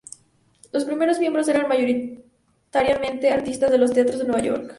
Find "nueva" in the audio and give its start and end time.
4.25-4.41